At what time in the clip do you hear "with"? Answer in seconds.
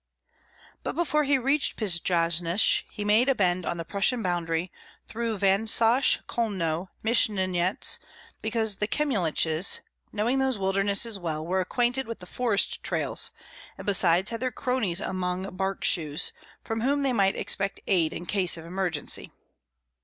12.07-12.17